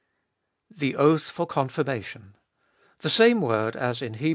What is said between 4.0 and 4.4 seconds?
in Heb.